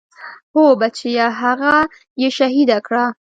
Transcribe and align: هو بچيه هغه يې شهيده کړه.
هو 0.55 0.63
بچيه 0.81 1.25
هغه 1.41 1.75
يې 2.21 2.29
شهيده 2.37 2.77
کړه. 2.87 3.05